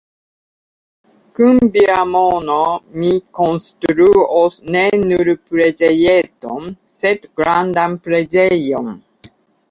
Kun 1.39 1.57
via 1.73 1.97
mono 2.13 2.55
mi 3.01 3.11
konstruos 3.39 4.57
ne 4.75 4.81
nur 5.01 5.29
preĝejeton, 5.51 6.65
sed 7.03 7.29
grandan 7.41 7.93
preĝejon. 8.09 8.89